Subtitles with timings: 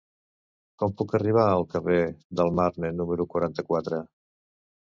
[0.83, 1.99] Com puc arribar al carrer
[2.41, 4.05] del Marne número quaranta-quatre?